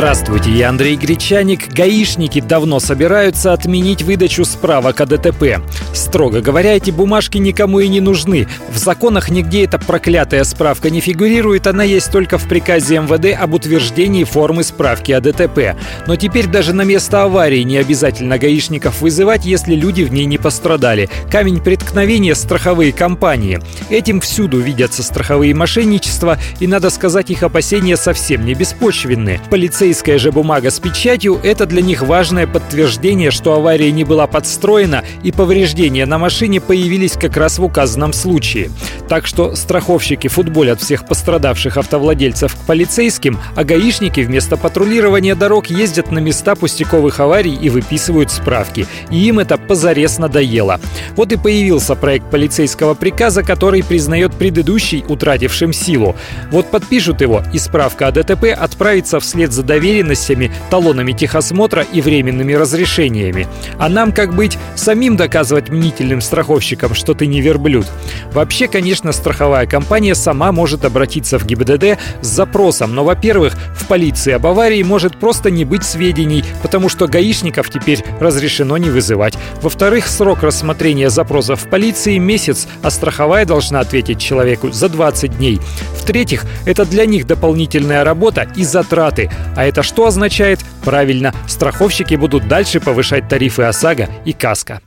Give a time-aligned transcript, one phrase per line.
[0.00, 1.74] Здравствуйте, я Андрей Гречаник.
[1.74, 5.60] Гаишники давно собираются отменить выдачу справок о ДТП.
[5.92, 8.48] Строго говоря, эти бумажки никому и не нужны.
[8.72, 13.52] В законах нигде эта проклятая справка не фигурирует, она есть только в приказе МВД об
[13.52, 15.76] утверждении формы справки о ДТП.
[16.06, 20.38] Но теперь даже на место аварии не обязательно гаишников вызывать, если люди в ней не
[20.38, 21.10] пострадали.
[21.30, 23.60] Камень преткновения– страховые компании.
[23.90, 29.42] Этим всюду видятся страховые мошенничества, и, надо сказать, их опасения совсем не беспочвенны.
[29.50, 34.28] Полицейские Полицейская же бумага с печатью– это для них важное подтверждение, что авария не была
[34.28, 38.70] подстроена и повреждения на машине появились как раз в указанном случае.
[39.08, 46.12] Так что страховщики футболят всех пострадавших автовладельцев к полицейским, а гаишники вместо патрулирования дорог ездят
[46.12, 48.86] на места пустяковых аварий и выписывают справки.
[49.10, 50.78] И им это позарез надоело.
[51.16, 56.14] Вот и появился проект полицейского приказа, который признает предыдущий утратившим силу.
[56.52, 62.52] Вот подпишут его, и справка о ДТП отправится вслед за доверенностями, талонами техосмотра и временными
[62.52, 63.48] разрешениями.
[63.78, 64.58] А нам как быть?
[64.76, 67.86] Самим доказывать мнительным страховщикам, что ты не верблюд.
[68.32, 74.32] Вообще, конечно, страховая компания сама может обратиться в ГИБДД с запросом, но, во-первых, в полиции
[74.32, 79.38] об аварии может просто не быть сведений, потому что гаишников теперь разрешено не вызывать.
[79.62, 85.58] Во-вторых, срок рассмотрения запросов в полиции месяц, а страховая должна ответить человеку за 20 дней.
[85.96, 90.60] В-третьих, это для них дополнительная работа и затраты, а это что означает?
[90.82, 94.80] Правильно, страховщики будут дальше повышать тарифы ОСАГО и КАСКО.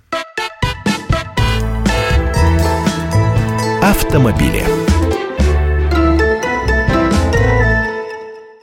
[3.83, 4.82] Автомобили.